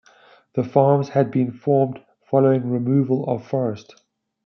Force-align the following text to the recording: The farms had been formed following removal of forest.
The 0.53 0.63
farms 0.63 1.09
had 1.09 1.29
been 1.29 1.51
formed 1.51 2.03
following 2.25 2.67
removal 2.71 3.23
of 3.29 3.45
forest. 3.45 4.01